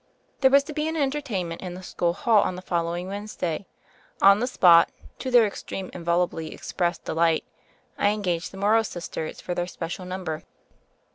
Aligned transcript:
There 0.39 0.49
was 0.49 0.63
to 0.63 0.73
be 0.73 0.87
an 0.87 0.95
entertainment 0.97 1.61
in 1.61 1.75
the 1.75 1.83
school 1.83 2.13
hall 2.13 2.41
on 2.41 2.55
the 2.55 2.63
following 2.63 3.07
Wednesday: 3.07 3.67
on 4.19 4.39
the 4.39 4.47
spot, 4.47 4.89
to 5.19 5.29
their 5.29 5.45
extreme 5.45 5.91
and 5.93 6.03
volubly 6.03 6.55
expressed 6.55 7.03
de 7.05 7.13
light, 7.13 7.43
I 7.99 8.09
engaged 8.09 8.51
the 8.51 8.57
"Morrow 8.57 8.81
Sisters" 8.81 9.41
for 9.41 9.53
their 9.53 9.67
special 9.67 10.05
number. 10.05 10.41